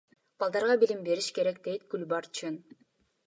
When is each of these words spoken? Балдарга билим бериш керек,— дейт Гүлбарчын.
Балдарга 0.43 0.77
билим 0.83 1.03
бериш 1.09 1.27
керек,— 1.37 1.61
дейт 1.67 1.85
Гүлбарчын. 1.93 2.57